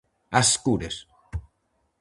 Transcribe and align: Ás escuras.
Ás 0.39 0.47
escuras. 0.53 0.95